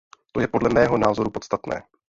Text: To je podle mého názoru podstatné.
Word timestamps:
To 0.31 0.41
je 0.41 0.47
podle 0.47 0.69
mého 0.69 0.97
názoru 0.97 1.31
podstatné. 1.31 1.83